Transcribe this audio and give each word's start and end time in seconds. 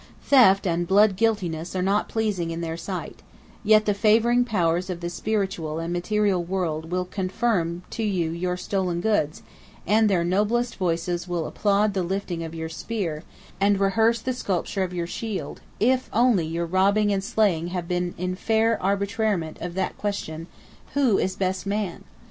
"Theft 0.23 0.65
and 0.65 0.87
blood 0.87 1.15
guiltiness 1.15 1.75
are 1.75 1.83
not 1.83 2.09
pleasing 2.09 2.49
in 2.49 2.61
their 2.61 2.75
sight; 2.75 3.21
yet 3.63 3.85
the 3.85 3.93
favoring 3.93 4.43
powers 4.43 4.89
of 4.89 4.99
the 4.99 5.11
spiritual 5.11 5.77
and 5.77 5.93
material 5.93 6.43
world 6.43 6.89
will 6.89 7.05
confirm 7.05 7.83
to 7.91 8.01
you 8.01 8.31
your 8.31 8.57
stolen 8.57 8.99
goods, 8.99 9.43
and 9.85 10.09
their 10.09 10.23
noblest 10.23 10.77
voices 10.77 11.27
applaud 11.29 11.93
the 11.93 12.01
lifting 12.01 12.43
of 12.43 12.55
Your 12.55 12.67
spear, 12.67 13.21
and 13.59 13.79
rehearse 13.79 14.19
the 14.21 14.33
sculpture 14.33 14.81
of 14.81 14.91
your 14.91 15.05
shield, 15.05 15.61
if 15.79 16.09
only 16.11 16.47
your 16.47 16.65
robbing 16.65 17.13
and 17.13 17.23
slaying 17.23 17.67
have 17.67 17.87
been 17.87 18.15
in 18.17 18.33
fair 18.35 18.81
arbitrament 18.81 19.59
of 19.61 19.75
that 19.75 19.99
question, 19.99 20.47
'Who 20.95 21.19
is 21.19 21.35
best 21.35 21.67
man?' 21.67 22.05